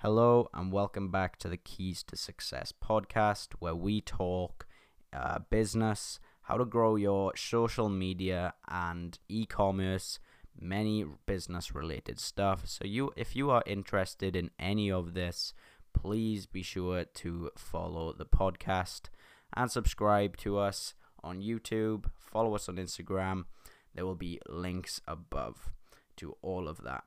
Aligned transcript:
Hello, 0.00 0.50
and 0.52 0.70
welcome 0.70 1.10
back 1.10 1.38
to 1.38 1.48
the 1.48 1.56
Keys 1.56 2.02
to 2.02 2.16
Success 2.16 2.70
podcast, 2.70 3.54
where 3.60 3.74
we 3.74 4.02
talk 4.02 4.66
uh, 5.10 5.38
business, 5.48 6.20
how 6.42 6.58
to 6.58 6.66
grow 6.66 6.96
your 6.96 7.34
social 7.34 7.88
media 7.88 8.52
and 8.68 9.18
e-commerce, 9.30 10.18
many 10.60 11.06
business 11.24 11.74
related 11.74 12.20
stuff. 12.20 12.68
So 12.68 12.84
you 12.84 13.10
if 13.16 13.34
you 13.34 13.50
are 13.50 13.62
interested 13.64 14.36
in 14.36 14.50
any 14.58 14.92
of 14.92 15.14
this, 15.14 15.54
please 15.94 16.44
be 16.44 16.62
sure 16.62 17.06
to 17.06 17.50
follow 17.56 18.12
the 18.12 18.26
podcast 18.26 19.08
and 19.54 19.70
subscribe 19.70 20.36
to 20.38 20.58
us 20.58 20.92
on 21.24 21.40
YouTube, 21.40 22.04
follow 22.20 22.54
us 22.54 22.68
on 22.68 22.76
Instagram. 22.76 23.46
There 23.94 24.04
will 24.04 24.14
be 24.14 24.40
links 24.46 25.00
above 25.08 25.72
to 26.18 26.36
all 26.42 26.68
of 26.68 26.82
that. 26.82 27.04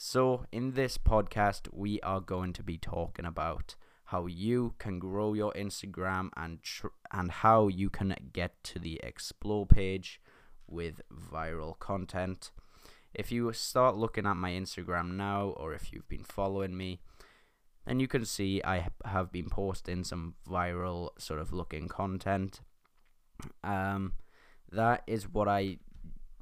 So, 0.00 0.46
in 0.52 0.74
this 0.74 0.96
podcast, 0.96 1.70
we 1.72 2.00
are 2.02 2.20
going 2.20 2.52
to 2.52 2.62
be 2.62 2.78
talking 2.78 3.24
about 3.24 3.74
how 4.04 4.26
you 4.26 4.74
can 4.78 5.00
grow 5.00 5.34
your 5.34 5.52
Instagram 5.54 6.28
and 6.36 6.62
tr- 6.62 6.94
and 7.10 7.32
how 7.32 7.66
you 7.66 7.90
can 7.90 8.14
get 8.32 8.62
to 8.62 8.78
the 8.78 9.00
explore 9.02 9.66
page 9.66 10.20
with 10.68 11.00
viral 11.12 11.76
content. 11.80 12.52
If 13.12 13.32
you 13.32 13.52
start 13.52 13.96
looking 13.96 14.24
at 14.24 14.36
my 14.36 14.52
Instagram 14.52 15.16
now, 15.16 15.48
or 15.56 15.74
if 15.74 15.92
you've 15.92 16.08
been 16.08 16.22
following 16.22 16.76
me, 16.76 17.00
then 17.84 17.98
you 17.98 18.06
can 18.06 18.24
see 18.24 18.62
I 18.64 18.86
have 19.04 19.32
been 19.32 19.50
posting 19.50 20.04
some 20.04 20.36
viral 20.48 21.08
sort 21.18 21.40
of 21.40 21.52
looking 21.52 21.88
content. 21.88 22.60
Um, 23.64 24.12
that 24.70 25.02
is 25.08 25.28
what 25.28 25.48
I 25.48 25.78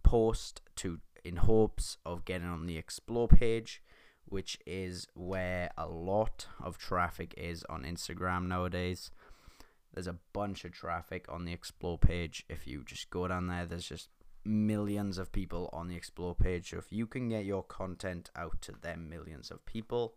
post 0.03 0.61
to 0.77 1.01
in 1.27 1.37
hopes 1.37 1.99
of 2.07 2.25
getting 2.25 2.47
on 2.47 2.67
the 2.67 2.79
explore 2.79 3.27
page, 3.27 3.83
which 4.25 4.59
is 4.65 5.09
where 5.15 5.71
a 5.77 5.87
lot 5.87 6.47
of 6.63 6.79
traffic 6.79 7.35
is 7.37 7.65
on 7.65 7.83
Instagram 7.83 8.47
nowadays. 8.47 9.11
There's 9.93 10.07
a 10.07 10.19
bunch 10.33 10.65
of 10.65 10.73
traffic 10.73 11.27
on 11.29 11.45
the 11.45 11.53
explore 11.53 11.99
page. 11.99 12.45
If 12.49 12.67
you 12.67 12.85
just 12.85 13.11
go 13.11 13.27
down 13.27 13.49
there, 13.49 13.67
there's 13.67 13.89
just 13.89 14.09
millions 14.45 15.19
of 15.19 15.33
people 15.33 15.69
on 15.73 15.89
the 15.89 15.97
explore 15.97 16.35
page. 16.35 16.71
So 16.71 16.79
if 16.79 16.93
you 16.93 17.07
can 17.07 17.29
get 17.29 17.45
your 17.45 17.65
content 17.65 18.31
out 18.37 18.61
to 18.63 18.73
them 18.73 19.09
millions 19.09 19.51
of 19.51 19.65
people, 19.67 20.15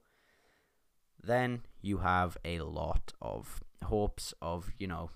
then 1.21 1.63
you 1.81 1.99
have 1.99 2.37
a 2.45 2.59
lot 2.59 3.13
of 3.21 3.63
hopes 3.83 4.33
of, 4.41 4.71
you 4.77 4.87
know, 4.87 5.09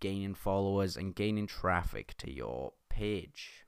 gaining 0.00 0.34
followers 0.34 0.96
and 0.96 1.14
gaining 1.14 1.46
traffic 1.46 2.14
to 2.18 2.30
your 2.30 2.74
page. 2.90 3.64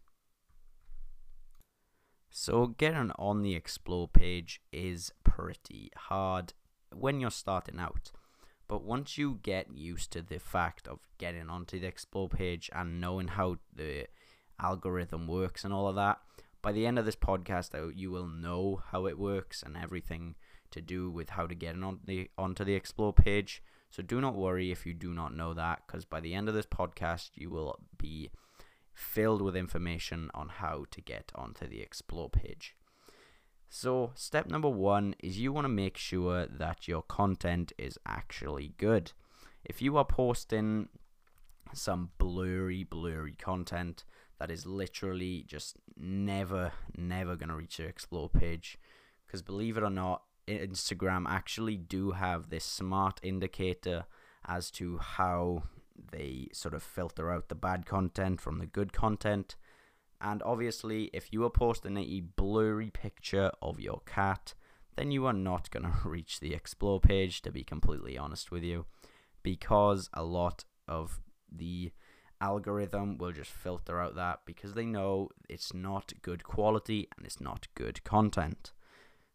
So 2.30 2.68
getting 2.68 3.10
on 3.18 3.42
the 3.42 3.54
explore 3.54 4.08
page 4.08 4.60
is 4.72 5.12
pretty 5.24 5.90
hard 5.96 6.52
when 6.94 7.20
you're 7.20 7.30
starting 7.30 7.78
out. 7.78 8.12
But 8.68 8.84
once 8.84 9.18
you 9.18 9.40
get 9.42 9.74
used 9.74 10.12
to 10.12 10.22
the 10.22 10.38
fact 10.38 10.86
of 10.86 11.00
getting 11.18 11.50
onto 11.50 11.80
the 11.80 11.88
explore 11.88 12.28
page 12.28 12.70
and 12.72 13.00
knowing 13.00 13.28
how 13.28 13.56
the 13.74 14.06
algorithm 14.60 15.26
works 15.26 15.64
and 15.64 15.74
all 15.74 15.88
of 15.88 15.96
that, 15.96 16.20
by 16.62 16.70
the 16.70 16.86
end 16.86 16.98
of 16.98 17.04
this 17.04 17.16
podcast, 17.16 17.70
you 17.96 18.12
will 18.12 18.28
know 18.28 18.82
how 18.92 19.06
it 19.06 19.18
works 19.18 19.62
and 19.62 19.76
everything 19.76 20.36
to 20.70 20.80
do 20.80 21.10
with 21.10 21.30
how 21.30 21.46
to 21.48 21.54
get 21.54 21.74
on 21.82 21.98
the 22.04 22.30
onto 22.38 22.64
the 22.64 22.74
explore 22.74 23.12
page. 23.12 23.60
So 23.90 24.04
do 24.04 24.20
not 24.20 24.36
worry 24.36 24.70
if 24.70 24.86
you 24.86 24.94
do 24.94 25.12
not 25.12 25.34
know 25.34 25.52
that, 25.54 25.82
because 25.84 26.04
by 26.04 26.20
the 26.20 26.34
end 26.34 26.48
of 26.48 26.54
this 26.54 26.66
podcast, 26.66 27.30
you 27.34 27.50
will 27.50 27.80
be 27.98 28.30
filled 29.00 29.42
with 29.42 29.56
information 29.56 30.30
on 30.34 30.48
how 30.48 30.84
to 30.90 31.00
get 31.00 31.32
onto 31.34 31.66
the 31.66 31.80
explore 31.80 32.28
page. 32.28 32.76
So, 33.68 34.10
step 34.14 34.46
number 34.46 34.68
one 34.68 35.14
is 35.20 35.38
you 35.38 35.52
want 35.52 35.64
to 35.64 35.68
make 35.68 35.96
sure 35.96 36.46
that 36.46 36.88
your 36.88 37.02
content 37.02 37.72
is 37.78 37.98
actually 38.04 38.74
good. 38.76 39.12
If 39.64 39.80
you 39.80 39.96
are 39.96 40.04
posting 40.04 40.88
some 41.72 42.10
blurry, 42.18 42.82
blurry 42.84 43.34
content 43.34 44.04
that 44.38 44.50
is 44.50 44.66
literally 44.66 45.44
just 45.46 45.76
never, 45.96 46.72
never 46.96 47.36
going 47.36 47.50
to 47.50 47.54
reach 47.54 47.78
your 47.78 47.88
explore 47.88 48.28
page, 48.28 48.76
because 49.26 49.42
believe 49.42 49.76
it 49.76 49.84
or 49.84 49.90
not, 49.90 50.22
Instagram 50.48 51.26
actually 51.28 51.76
do 51.76 52.10
have 52.12 52.50
this 52.50 52.64
smart 52.64 53.20
indicator 53.22 54.06
as 54.48 54.70
to 54.72 54.98
how 54.98 55.62
they 56.12 56.48
sort 56.52 56.74
of 56.74 56.82
filter 56.82 57.30
out 57.30 57.48
the 57.48 57.54
bad 57.54 57.86
content 57.86 58.40
from 58.40 58.58
the 58.58 58.66
good 58.66 58.92
content. 58.92 59.56
And 60.20 60.42
obviously, 60.42 61.10
if 61.12 61.32
you 61.32 61.44
are 61.44 61.50
posting 61.50 61.96
a 61.96 62.20
blurry 62.20 62.90
picture 62.90 63.50
of 63.62 63.80
your 63.80 64.02
cat, 64.06 64.54
then 64.96 65.10
you 65.10 65.26
are 65.26 65.32
not 65.32 65.70
going 65.70 65.84
to 66.02 66.08
reach 66.08 66.40
the 66.40 66.54
explore 66.54 67.00
page, 67.00 67.42
to 67.42 67.50
be 67.50 67.64
completely 67.64 68.18
honest 68.18 68.50
with 68.50 68.62
you, 68.62 68.86
because 69.42 70.10
a 70.12 70.22
lot 70.22 70.64
of 70.86 71.20
the 71.50 71.92
algorithm 72.40 73.18
will 73.18 73.32
just 73.32 73.50
filter 73.50 74.00
out 74.00 74.14
that 74.14 74.40
because 74.46 74.72
they 74.72 74.86
know 74.86 75.28
it's 75.48 75.74
not 75.74 76.12
good 76.22 76.42
quality 76.42 77.06
and 77.16 77.26
it's 77.26 77.40
not 77.40 77.68
good 77.74 78.02
content. 78.02 78.72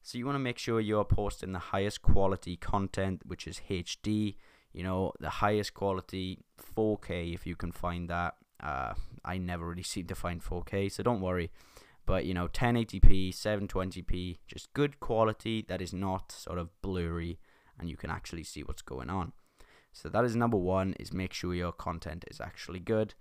So 0.01 0.17
you 0.17 0.25
want 0.25 0.35
to 0.35 0.39
make 0.39 0.59
sure 0.59 0.79
you're 0.79 1.03
posting 1.03 1.51
the 1.51 1.59
highest 1.59 2.01
quality 2.01 2.57
content, 2.57 3.21
which 3.25 3.47
is 3.47 3.61
HD, 3.69 4.35
you 4.75 4.84
know, 4.84 5.13
the 5.22 5.30
highest 5.30 5.74
quality 5.74 6.44
4K 6.78 7.34
if 7.34 7.47
you 7.47 7.56
can 7.56 7.72
find 7.72 8.09
that. 8.09 8.36
Uh, 8.62 8.94
I 9.24 9.38
never 9.38 9.66
really 9.66 9.84
seem 9.84 10.08
to 10.08 10.16
find 10.16 10.44
4K, 10.44 10.91
so 10.91 11.02
don't 11.02 11.22
worry. 11.22 11.50
But 12.06 12.25
you 12.25 12.34
know, 12.34 12.50
1080p, 12.50 13.30
720p, 13.30 14.38
just 14.47 14.74
good 14.74 15.00
quality 15.00 15.66
that 15.69 15.81
is 15.81 15.94
not 15.94 16.30
sort 16.34 16.59
of 16.59 16.69
blurry 16.81 17.40
and 17.80 17.90
you 17.90 17.96
can 17.96 18.09
actually 18.09 18.44
see 18.44 18.63
what's 18.63 18.81
going 18.81 19.09
on. 19.09 19.31
So 19.94 20.09
that 20.09 20.25
is 20.25 20.36
number 20.36 20.58
one 20.58 20.94
is 21.00 21.13
make 21.13 21.31
sure 21.31 21.56
your 21.56 21.72
content 21.72 22.25
is 22.30 22.42
actually 22.42 22.80
good. 22.80 23.13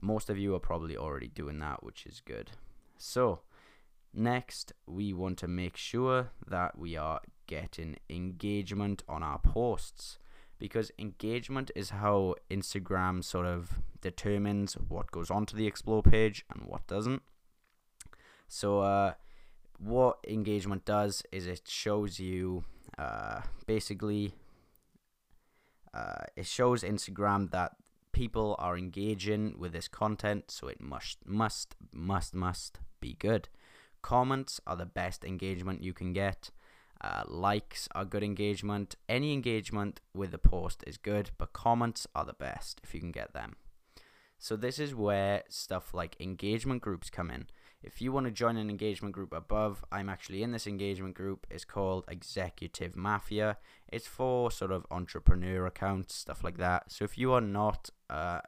Most 0.00 0.30
of 0.30 0.38
you 0.38 0.54
are 0.54 0.60
probably 0.60 0.96
already 0.96 1.28
doing 1.28 1.58
that, 1.58 1.82
which 1.82 2.06
is 2.06 2.22
good. 2.24 2.52
So 2.96 3.40
next 4.14 4.72
we 4.86 5.12
want 5.12 5.38
to 5.38 5.48
make 5.48 5.76
sure 5.76 6.30
that 6.46 6.78
we 6.78 6.96
are 6.96 7.20
getting 7.48 7.96
engagement 8.08 9.02
on 9.08 9.24
our 9.24 9.40
posts 9.40 10.18
because 10.62 10.92
engagement 10.96 11.72
is 11.74 11.90
how 11.90 12.36
Instagram 12.48 13.24
sort 13.24 13.46
of 13.46 13.80
determines 14.00 14.74
what 14.74 15.10
goes 15.10 15.28
onto 15.28 15.56
the 15.56 15.66
explore 15.66 16.04
page 16.04 16.44
and 16.54 16.62
what 16.66 16.86
doesn't. 16.86 17.20
So, 18.46 18.78
uh, 18.78 19.14
what 19.80 20.18
engagement 20.28 20.84
does 20.84 21.24
is 21.32 21.48
it 21.48 21.62
shows 21.66 22.20
you 22.20 22.62
uh, 22.96 23.40
basically 23.66 24.34
uh, 25.92 26.26
it 26.36 26.46
shows 26.46 26.84
Instagram 26.84 27.50
that 27.50 27.72
people 28.12 28.54
are 28.60 28.78
engaging 28.78 29.56
with 29.58 29.72
this 29.72 29.88
content, 29.88 30.52
so 30.52 30.68
it 30.68 30.80
must 30.80 31.18
must 31.26 31.74
must 31.92 32.36
must 32.36 32.78
be 33.00 33.16
good. 33.18 33.48
Comments 34.00 34.60
are 34.68 34.76
the 34.76 34.86
best 34.86 35.24
engagement 35.24 35.82
you 35.82 35.92
can 35.92 36.12
get. 36.12 36.52
Uh, 37.02 37.24
likes 37.26 37.88
are 37.94 38.04
good 38.04 38.22
engagement. 38.22 38.94
Any 39.08 39.32
engagement 39.32 40.00
with 40.14 40.32
a 40.32 40.38
post 40.38 40.84
is 40.86 40.96
good, 40.96 41.30
but 41.36 41.52
comments 41.52 42.06
are 42.14 42.24
the 42.24 42.32
best 42.32 42.80
if 42.84 42.94
you 42.94 43.00
can 43.00 43.10
get 43.10 43.32
them. 43.32 43.56
So 44.38 44.56
this 44.56 44.78
is 44.78 44.94
where 44.94 45.42
stuff 45.48 45.94
like 45.94 46.16
engagement 46.20 46.82
groups 46.82 47.10
come 47.10 47.30
in. 47.30 47.46
If 47.82 48.00
you 48.00 48.12
want 48.12 48.26
to 48.26 48.32
join 48.32 48.56
an 48.56 48.70
engagement 48.70 49.14
group 49.14 49.32
above, 49.32 49.84
I'm 49.90 50.08
actually 50.08 50.44
in 50.44 50.52
this 50.52 50.68
engagement 50.68 51.14
group. 51.14 51.46
It's 51.50 51.64
called 51.64 52.04
Executive 52.06 52.94
Mafia. 52.94 53.58
It's 53.88 54.06
for 54.06 54.52
sort 54.52 54.70
of 54.70 54.86
entrepreneur 54.90 55.66
accounts, 55.66 56.14
stuff 56.14 56.44
like 56.44 56.58
that. 56.58 56.92
So 56.92 57.04
if 57.04 57.18
you 57.18 57.32
are 57.32 57.40
not 57.40 57.90
uh, 58.08 58.40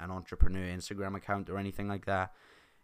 an 0.00 0.10
entrepreneur 0.10 0.66
Instagram 0.66 1.16
account 1.16 1.48
or 1.48 1.58
anything 1.58 1.86
like 1.86 2.06
that, 2.06 2.32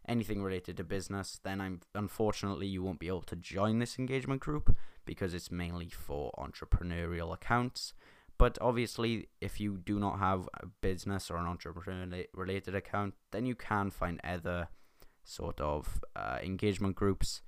anything 0.08 0.42
related 0.42 0.76
to 0.76 0.84
business, 0.84 1.40
then 1.42 1.60
I'm 1.60 1.80
unfortunately 1.94 2.68
you 2.68 2.82
won't 2.82 3.00
be 3.00 3.08
able 3.08 3.22
to 3.22 3.36
join 3.36 3.80
this 3.80 3.98
engagement 3.98 4.40
group 4.40 4.76
because 5.06 5.32
it's 5.32 5.50
mainly 5.50 5.88
for 5.88 6.32
entrepreneurial 6.38 7.32
accounts. 7.32 7.94
But 8.38 8.58
obviously, 8.60 9.28
if 9.40 9.60
you 9.60 9.78
do 9.78 9.98
not 9.98 10.18
have 10.18 10.48
a 10.60 10.66
business 10.66 11.30
or 11.30 11.38
an 11.38 11.46
entrepreneur 11.46 12.24
related 12.34 12.74
account, 12.74 13.14
then 13.30 13.46
you 13.46 13.54
can 13.54 13.90
find 13.90 14.20
other 14.22 14.68
sort 15.24 15.60
of 15.60 16.04
uh, 16.14 16.38
engagement 16.42 16.96
groups. 16.96 17.40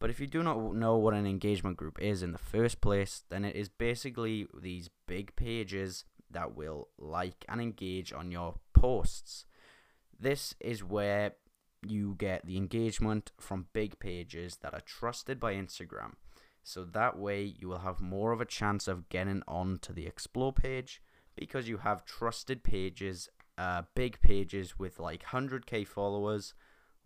But 0.00 0.10
if 0.10 0.18
you 0.18 0.26
do 0.26 0.42
not 0.42 0.74
know 0.74 0.96
what 0.96 1.14
an 1.14 1.26
engagement 1.26 1.76
group 1.76 2.00
is 2.00 2.22
in 2.22 2.32
the 2.32 2.38
first 2.38 2.80
place, 2.80 3.22
then 3.28 3.44
it 3.44 3.54
is 3.54 3.68
basically 3.68 4.46
these 4.58 4.90
big 5.06 5.36
pages 5.36 6.04
that 6.30 6.56
will 6.56 6.88
like 6.98 7.44
and 7.48 7.60
engage 7.60 8.12
on 8.12 8.32
your 8.32 8.54
posts. 8.72 9.44
This 10.18 10.54
is 10.58 10.82
where 10.82 11.34
you 11.86 12.14
get 12.18 12.46
the 12.46 12.56
engagement 12.56 13.32
from 13.38 13.66
big 13.72 13.98
pages 13.98 14.58
that 14.62 14.74
are 14.74 14.80
trusted 14.80 15.38
by 15.38 15.54
Instagram. 15.54 16.14
So 16.62 16.84
that 16.84 17.18
way 17.18 17.42
you 17.42 17.68
will 17.68 17.78
have 17.78 18.00
more 18.00 18.32
of 18.32 18.40
a 18.40 18.46
chance 18.46 18.86
of 18.88 19.08
getting 19.08 19.42
onto 19.48 19.92
the 19.92 20.06
explore 20.06 20.52
page 20.52 21.02
because 21.36 21.68
you 21.68 21.78
have 21.78 22.04
trusted 22.04 22.62
pages, 22.62 23.28
uh, 23.58 23.82
big 23.94 24.20
pages 24.20 24.78
with 24.78 24.98
like 24.98 25.24
100k 25.24 25.86
followers 25.86 26.54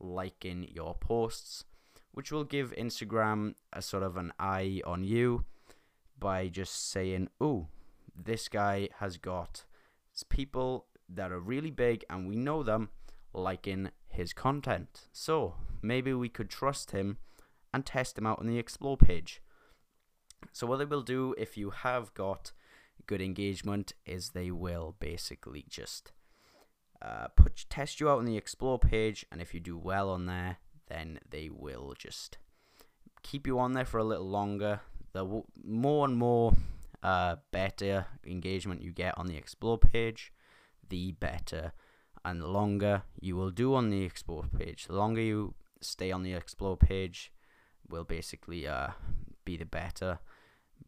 liking 0.00 0.68
your 0.70 0.94
posts, 0.94 1.64
which 2.12 2.32
will 2.32 2.44
give 2.44 2.74
Instagram 2.76 3.54
a 3.72 3.80
sort 3.80 4.02
of 4.02 4.16
an 4.16 4.32
eye 4.38 4.80
on 4.84 5.04
you 5.04 5.44
by 6.18 6.48
just 6.48 6.90
saying, 6.90 7.28
"Oh, 7.40 7.68
this 8.14 8.48
guy 8.48 8.88
has 8.98 9.16
got 9.16 9.64
people 10.28 10.86
that 11.08 11.32
are 11.32 11.40
really 11.40 11.70
big 11.70 12.04
and 12.08 12.28
we 12.28 12.36
know 12.36 12.62
them 12.62 12.90
liking 13.32 13.90
his 14.08 14.32
content. 14.32 15.08
So 15.12 15.54
maybe 15.82 16.14
we 16.14 16.28
could 16.28 16.48
trust 16.48 16.92
him 16.92 17.18
and 17.75 17.85
test 17.85 18.15
them 18.15 18.26
out 18.26 18.38
on 18.38 18.47
the 18.47 18.59
explore 18.59 18.97
page." 18.97 19.43
So 20.53 20.67
what 20.67 20.79
they 20.79 20.85
will 20.85 21.03
do 21.03 21.35
if 21.37 21.56
you 21.56 21.71
have 21.71 22.15
got 22.15 22.53
good 23.06 23.21
engagement 23.21 23.93
is 24.06 24.31
they 24.31 24.50
will 24.50 24.97
basically 24.99 25.65
just 25.69 26.12
uh, 27.03 27.29
put 27.37 27.67
test 27.69 28.00
you 28.00 28.09
out 28.09 28.19
on 28.19 28.25
the 28.25 28.37
explore 28.37 28.79
page, 28.79 29.26
and 29.31 29.41
if 29.43 29.53
you 29.53 29.61
do 29.61 29.76
well 29.76 30.09
on 30.11 30.26
there, 30.26 30.59
then 30.88 31.19
they 31.29 31.50
will 31.50 31.94
just 31.99 32.38
keep 33.23 33.47
you 33.47 33.59
on 33.59 33.73
there 33.73 33.85
for 33.85 33.99
a 33.99 34.05
little 34.05 34.29
longer. 34.29 34.81
The 35.12 35.43
more 35.62 36.06
and 36.06 36.17
more 36.17 36.55
uh, 37.03 37.37
better 37.50 38.06
engagement 38.26 38.82
you 38.82 38.93
get 38.93 39.17
on 39.19 39.26
the 39.26 39.37
explore 39.37 39.79
page, 39.79 40.32
the 40.88 41.12
better 41.12 41.73
and 42.25 42.41
the 42.41 42.49
longer 42.49 43.03
you 43.21 43.37
will 43.37 43.50
do 43.50 43.75
on 43.75 43.91
the 43.91 44.03
explore 44.03 44.44
page. 44.56 44.87
The 44.87 44.94
longer 44.94 45.21
you 45.21 45.55
stay 45.81 46.11
on 46.11 46.23
the 46.23 46.32
explore 46.32 46.76
page, 46.76 47.32
will 47.88 48.04
basically 48.04 48.66
uh, 48.66 48.88
be 49.44 49.56
the 49.56 49.66
better 49.66 50.19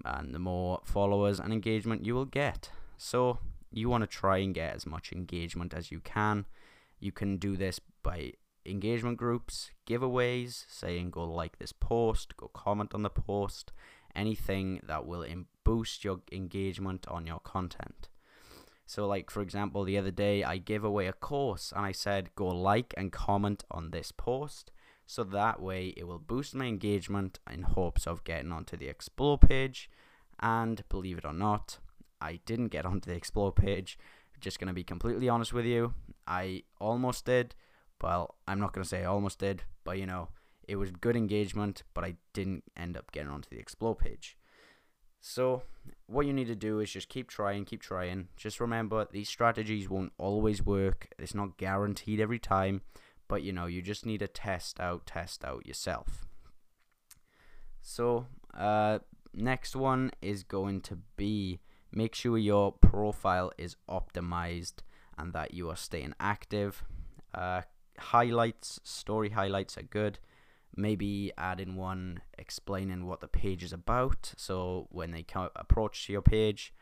and 0.04 0.34
the 0.34 0.38
more 0.38 0.80
followers 0.84 1.40
and 1.40 1.52
engagement 1.52 2.04
you 2.04 2.14
will 2.14 2.24
get. 2.24 2.70
So 2.96 3.38
you 3.70 3.88
want 3.88 4.02
to 4.02 4.06
try 4.06 4.38
and 4.38 4.54
get 4.54 4.74
as 4.74 4.86
much 4.86 5.12
engagement 5.12 5.74
as 5.74 5.90
you 5.90 6.00
can. 6.00 6.46
You 6.98 7.12
can 7.12 7.36
do 7.36 7.56
this 7.56 7.80
by 8.02 8.32
engagement 8.64 9.16
groups, 9.16 9.70
giveaways, 9.86 10.64
saying 10.68 11.10
go 11.10 11.24
like 11.24 11.58
this 11.58 11.72
post, 11.72 12.36
go 12.36 12.48
comment 12.48 12.94
on 12.94 13.02
the 13.02 13.10
post, 13.10 13.72
anything 14.14 14.80
that 14.86 15.06
will 15.06 15.24
boost 15.64 16.04
your 16.04 16.20
engagement 16.32 17.06
on 17.08 17.26
your 17.26 17.40
content. 17.40 18.08
So, 18.86 19.06
like 19.06 19.30
for 19.30 19.42
example, 19.42 19.84
the 19.84 19.98
other 19.98 20.10
day 20.12 20.44
I 20.44 20.58
gave 20.58 20.84
away 20.84 21.06
a 21.06 21.12
course 21.12 21.72
and 21.74 21.84
I 21.84 21.92
said 21.92 22.34
go 22.34 22.46
like 22.46 22.94
and 22.96 23.12
comment 23.12 23.64
on 23.70 23.90
this 23.90 24.12
post. 24.12 24.70
So 25.06 25.22
that 25.24 25.62
way 25.62 25.94
it 25.96 26.06
will 26.06 26.18
boost 26.18 26.54
my 26.54 26.66
engagement 26.66 27.38
in 27.50 27.62
hopes 27.62 28.06
of 28.06 28.24
getting 28.24 28.52
onto 28.52 28.76
the 28.76 28.88
explore 28.88 29.38
page. 29.38 29.88
And 30.40 30.82
believe 30.88 31.18
it 31.18 31.24
or 31.24 31.32
not, 31.32 31.78
I 32.20 32.40
didn't 32.44 32.68
get 32.68 32.84
onto 32.84 33.08
the 33.08 33.16
explore 33.16 33.52
page. 33.52 33.98
Just 34.40 34.58
going 34.58 34.68
to 34.68 34.74
be 34.74 34.84
completely 34.84 35.28
honest 35.28 35.52
with 35.52 35.64
you. 35.64 35.94
I 36.26 36.64
almost 36.80 37.24
did. 37.24 37.54
Well, 38.02 38.34
I'm 38.46 38.60
not 38.60 38.72
going 38.72 38.82
to 38.82 38.88
say 38.88 39.02
I 39.02 39.06
almost 39.06 39.38
did, 39.38 39.62
but 39.84 39.98
you 39.98 40.06
know, 40.06 40.28
it 40.68 40.76
was 40.76 40.90
good 40.90 41.16
engagement, 41.16 41.84
but 41.94 42.04
I 42.04 42.16
didn't 42.34 42.64
end 42.76 42.96
up 42.96 43.12
getting 43.12 43.30
onto 43.30 43.48
the 43.48 43.58
explore 43.58 43.94
page. 43.94 44.36
So, 45.20 45.62
what 46.06 46.26
you 46.26 46.32
need 46.32 46.48
to 46.48 46.54
do 46.54 46.80
is 46.80 46.90
just 46.90 47.08
keep 47.08 47.28
trying, 47.28 47.64
keep 47.64 47.80
trying. 47.80 48.28
Just 48.36 48.60
remember, 48.60 49.06
these 49.10 49.28
strategies 49.28 49.88
won't 49.88 50.12
always 50.18 50.64
work. 50.64 51.08
It's 51.18 51.34
not 51.34 51.56
guaranteed 51.56 52.20
every 52.20 52.38
time, 52.38 52.82
but 53.28 53.42
you 53.42 53.52
know, 53.52 53.66
you 53.66 53.82
just 53.82 54.06
need 54.06 54.18
to 54.18 54.28
test 54.28 54.80
out, 54.80 55.06
test 55.06 55.44
out 55.44 55.66
yourself. 55.66 56.26
So, 57.80 58.26
uh, 58.54 59.00
next 59.32 59.76
one 59.76 60.10
is 60.20 60.42
going 60.42 60.80
to 60.82 60.98
be 61.16 61.60
Make 61.96 62.14
sure 62.14 62.36
your 62.36 62.72
profile 62.72 63.52
is 63.56 63.76
optimized 63.88 64.82
and 65.16 65.32
that 65.32 65.54
you 65.54 65.70
are 65.70 65.76
staying 65.76 66.14
active. 66.20 66.84
Uh, 67.34 67.62
highlights, 67.98 68.80
story 68.84 69.30
highlights 69.30 69.78
are 69.78 69.82
good. 69.82 70.18
Maybe 70.76 71.32
add 71.38 71.58
in 71.58 71.74
one 71.74 72.20
explaining 72.36 73.06
what 73.06 73.20
the 73.20 73.28
page 73.28 73.62
is 73.62 73.72
about. 73.72 74.34
So 74.36 74.88
when 74.90 75.12
they 75.12 75.22
come 75.22 75.48
approach 75.56 76.10
your 76.10 76.20
page, 76.20 76.74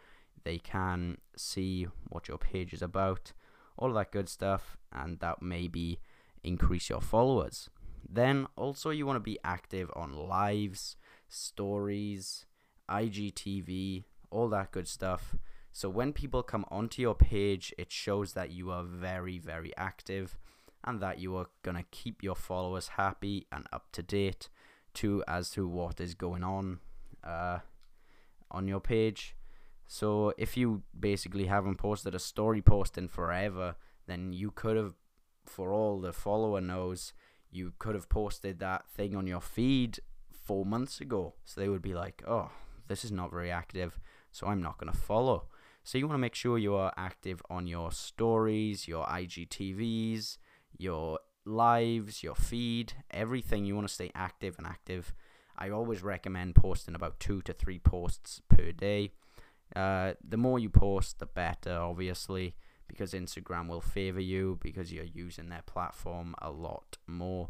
they 0.43 0.58
can 0.58 1.19
see 1.37 1.87
what 2.08 2.26
your 2.26 2.38
page 2.38 2.73
is 2.73 2.82
about. 2.82 3.32
All 3.79 3.91
of 3.91 3.94
that 3.94 4.11
good 4.11 4.29
stuff, 4.29 4.76
and 4.93 5.20
that 5.20 5.43
maybe 5.43 6.00
increase 6.44 6.88
your 6.88 7.00
followers. 7.00 7.70
Then 8.08 8.46
also 8.56 8.91
you 8.91 9.06
want 9.06 9.17
to 9.17 9.20
be 9.20 9.38
active 9.44 9.91
on 9.96 10.12
lives, 10.12 10.96
stories, 11.29 12.46
IGTV, 12.88 14.05
all 14.31 14.49
that 14.49 14.73
good 14.73 14.88
stuff. 14.88 15.35
So 15.73 15.88
when 15.88 16.12
people 16.12 16.43
come 16.43 16.64
onto 16.70 17.02
your 17.02 17.14
page, 17.14 17.75
it 17.79 17.91
shows 17.91 18.35
that 18.35 18.50
you 18.50 18.70
are 18.70 18.85
very, 18.85 19.38
very 19.38 19.73
active 19.76 20.38
and 20.85 21.00
that 21.00 21.19
you 21.19 21.37
are 21.37 21.46
going 21.62 21.76
to 21.76 21.85
keep 21.91 22.23
your 22.23 22.37
followers 22.37 22.88
happy 22.88 23.46
and 23.50 23.67
up 23.73 23.91
to 23.93 24.02
date 24.02 24.49
to 24.94 25.25
as 25.26 25.50
to 25.50 25.67
what 25.67 26.00
is 26.00 26.14
going 26.14 26.44
on 26.44 26.79
uh, 27.25 27.58
on 28.50 28.69
your 28.69 28.81
page. 28.81 29.35
So 29.87 30.32
if 30.38 30.56
you 30.56 30.82
basically 30.99 31.46
haven't 31.46 31.76
posted 31.76 32.14
a 32.14 32.19
story 32.19 32.62
post 32.62 32.96
in 32.96 33.08
forever, 33.08 33.76
then 34.06 34.32
you 34.32 34.50
could 34.50 34.76
have, 34.76 34.94
for 35.46 35.73
all 35.73 36.00
the 36.00 36.12
follower 36.12 36.61
knows, 36.61 37.12
you 37.50 37.73
could 37.79 37.94
have 37.94 38.08
posted 38.08 38.58
that 38.58 38.88
thing 38.88 39.14
on 39.14 39.26
your 39.26 39.41
feed 39.41 40.00
four 40.32 40.64
months 40.64 41.00
ago. 41.00 41.35
So 41.44 41.61
they 41.61 41.69
would 41.69 41.82
be 41.82 41.94
like, 41.94 42.23
oh, 42.26 42.50
this 42.88 43.05
is 43.05 43.12
not 43.12 43.31
very 43.31 43.50
active 43.50 43.99
so 44.35 44.49
I'm 44.49 44.61
not 44.61 44.79
going 44.79 44.93
to 44.93 44.99
follow. 44.99 45.46
So 45.85 45.96
you 45.96 46.08
want 46.08 46.17
to 46.17 46.20
make 46.20 46.35
sure 46.35 46.58
you 46.58 46.75
are 46.75 46.93
active 46.96 47.41
on 47.49 47.67
your 47.67 47.93
stories, 47.93 48.88
your 48.88 49.06
IGTVs, 49.06 50.38
your 50.76 51.20
lives, 51.44 52.23
your 52.23 52.35
feed, 52.35 52.94
everything. 53.12 53.64
You 53.64 53.76
want 53.76 53.87
to 53.87 53.94
stay 53.94 54.11
active 54.14 54.56
and 54.58 54.67
active. 54.67 55.14
I 55.56 55.70
always 55.70 56.02
recommend 56.02 56.56
posting 56.56 56.96
about 56.96 57.20
two 57.20 57.43
to 57.43 57.52
three 57.52 57.79
posts 57.79 58.41
per 58.49 58.73
day. 58.73 59.12
Uh, 59.76 60.14
the 60.26 60.37
more 60.37 60.58
you 60.58 60.69
post, 60.69 61.20
the 61.20 61.26
better, 61.26 61.79
obviously, 61.79 62.56
because 62.88 63.12
Instagram 63.12 63.69
will 63.69 63.81
favor 63.81 64.20
you 64.20 64.58
because 64.62 64.92
you're 64.92 65.04
using 65.04 65.48
their 65.48 65.62
platform 65.66 66.34
a 66.40 66.50
lot 66.50 66.98
more 67.06 67.48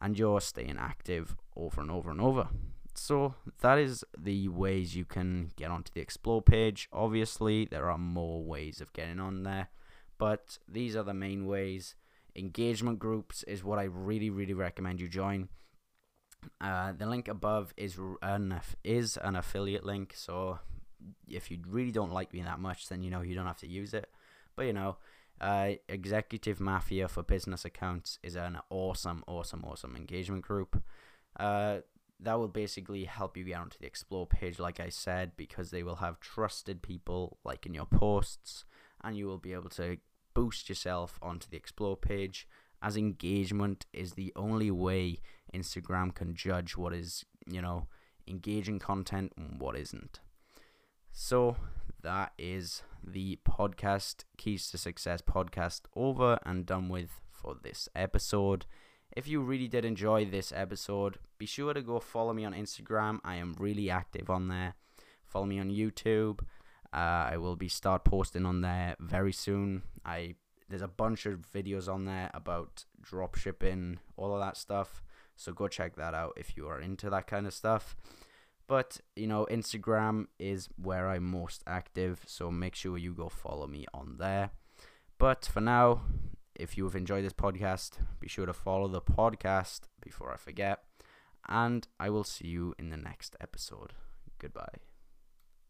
and 0.00 0.18
you're 0.18 0.40
staying 0.40 0.76
active 0.78 1.36
over 1.56 1.80
and 1.80 1.90
over 1.90 2.10
and 2.10 2.20
over. 2.20 2.48
So 2.94 3.34
that 3.60 3.78
is 3.78 4.04
the 4.16 4.48
ways 4.48 4.96
you 4.96 5.04
can 5.04 5.50
get 5.56 5.70
onto 5.70 5.92
the 5.92 6.00
explore 6.00 6.42
page. 6.42 6.88
Obviously, 6.92 7.66
there 7.66 7.90
are 7.90 7.98
more 7.98 8.42
ways 8.42 8.80
of 8.80 8.92
getting 8.92 9.20
on 9.20 9.42
there, 9.42 9.68
but 10.18 10.58
these 10.66 10.96
are 10.96 11.02
the 11.02 11.14
main 11.14 11.46
ways. 11.46 11.94
Engagement 12.34 12.98
groups 12.98 13.42
is 13.44 13.64
what 13.64 13.78
I 13.78 13.84
really, 13.84 14.30
really 14.30 14.54
recommend 14.54 15.00
you 15.00 15.08
join. 15.08 15.48
Uh, 16.60 16.92
the 16.92 17.06
link 17.06 17.28
above 17.28 17.74
is 17.76 17.98
an 18.22 18.60
is 18.84 19.16
an 19.22 19.36
affiliate 19.36 19.84
link, 19.84 20.12
so 20.14 20.58
if 21.28 21.50
you 21.50 21.58
really 21.68 21.92
don't 21.92 22.12
like 22.12 22.32
me 22.32 22.42
that 22.42 22.60
much, 22.60 22.88
then 22.88 23.02
you 23.02 23.10
know 23.10 23.22
you 23.22 23.34
don't 23.34 23.46
have 23.46 23.58
to 23.58 23.68
use 23.68 23.94
it. 23.94 24.10
But 24.54 24.66
you 24.66 24.72
know, 24.72 24.96
uh, 25.40 25.72
Executive 25.88 26.60
Mafia 26.60 27.08
for 27.08 27.22
business 27.22 27.64
accounts 27.64 28.18
is 28.22 28.36
an 28.36 28.58
awesome, 28.70 29.22
awesome, 29.26 29.64
awesome 29.64 29.96
engagement 29.96 30.42
group. 30.42 30.82
Uh, 31.38 31.78
that 32.20 32.38
will 32.38 32.48
basically 32.48 33.04
help 33.04 33.36
you 33.36 33.44
get 33.44 33.58
onto 33.58 33.78
the 33.78 33.86
explore 33.86 34.26
page 34.26 34.58
like 34.58 34.80
i 34.80 34.88
said 34.88 35.32
because 35.36 35.70
they 35.70 35.82
will 35.82 35.96
have 35.96 36.20
trusted 36.20 36.82
people 36.82 37.38
like 37.44 37.66
in 37.66 37.74
your 37.74 37.86
posts 37.86 38.64
and 39.04 39.16
you 39.16 39.26
will 39.26 39.38
be 39.38 39.52
able 39.52 39.68
to 39.68 39.98
boost 40.34 40.68
yourself 40.68 41.18
onto 41.22 41.48
the 41.50 41.56
explore 41.56 41.96
page 41.96 42.48
as 42.82 42.96
engagement 42.96 43.86
is 43.92 44.12
the 44.12 44.32
only 44.34 44.70
way 44.70 45.18
instagram 45.54 46.14
can 46.14 46.34
judge 46.34 46.76
what 46.76 46.92
is 46.92 47.24
you 47.46 47.60
know 47.60 47.86
engaging 48.26 48.78
content 48.78 49.32
and 49.36 49.60
what 49.60 49.76
isn't 49.76 50.20
so 51.18 51.56
that 52.02 52.32
is 52.38 52.82
the 53.02 53.38
podcast 53.48 54.24
keys 54.36 54.70
to 54.70 54.76
success 54.76 55.22
podcast 55.22 55.82
over 55.96 56.38
and 56.44 56.66
done 56.66 56.90
with 56.90 57.20
for 57.32 57.56
this 57.62 57.88
episode 57.94 58.66
if 59.14 59.26
you 59.26 59.40
really 59.40 59.68
did 59.68 59.84
enjoy 59.84 60.26
this 60.26 60.52
episode, 60.54 61.18
be 61.38 61.46
sure 61.46 61.72
to 61.72 61.82
go 61.82 62.00
follow 62.00 62.32
me 62.32 62.44
on 62.44 62.52
Instagram. 62.52 63.18
I 63.24 63.36
am 63.36 63.54
really 63.58 63.90
active 63.90 64.28
on 64.28 64.48
there. 64.48 64.74
Follow 65.24 65.46
me 65.46 65.58
on 65.58 65.70
YouTube. 65.70 66.40
Uh, 66.92 67.32
I 67.32 67.36
will 67.38 67.56
be 67.56 67.68
start 67.68 68.04
posting 68.04 68.46
on 68.46 68.60
there 68.60 68.96
very 69.00 69.32
soon. 69.32 69.82
I 70.04 70.36
there's 70.68 70.82
a 70.82 70.88
bunch 70.88 71.26
of 71.26 71.46
videos 71.52 71.88
on 71.88 72.04
there 72.04 72.30
about 72.34 72.84
drop 73.00 73.36
shipping, 73.36 74.00
all 74.16 74.34
of 74.34 74.40
that 74.40 74.56
stuff. 74.56 75.02
So 75.36 75.52
go 75.52 75.68
check 75.68 75.96
that 75.96 76.12
out 76.12 76.32
if 76.36 76.56
you 76.56 76.66
are 76.68 76.80
into 76.80 77.08
that 77.10 77.26
kind 77.26 77.46
of 77.46 77.54
stuff. 77.54 77.96
But 78.68 79.00
you 79.14 79.26
know, 79.26 79.46
Instagram 79.50 80.26
is 80.38 80.68
where 80.80 81.08
I'm 81.08 81.30
most 81.30 81.62
active, 81.66 82.22
so 82.26 82.50
make 82.50 82.74
sure 82.74 82.98
you 82.98 83.12
go 83.14 83.28
follow 83.28 83.66
me 83.66 83.86
on 83.94 84.16
there. 84.18 84.50
But 85.18 85.44
for 85.46 85.60
now, 85.60 86.02
if 86.54 86.76
you 86.76 86.84
have 86.84 86.96
enjoyed 86.96 87.24
this 87.24 87.32
podcast, 87.32 87.98
be 88.20 88.28
sure 88.28 88.46
to 88.46 88.52
follow 88.52 88.88
the 88.88 89.00
podcast 89.00 89.82
before 90.00 90.32
I 90.32 90.36
forget. 90.36 90.82
And 91.48 91.86
I 92.00 92.10
will 92.10 92.24
see 92.24 92.48
you 92.48 92.74
in 92.78 92.90
the 92.90 92.96
next 92.96 93.36
episode. 93.40 93.92
Goodbye. 94.38 94.95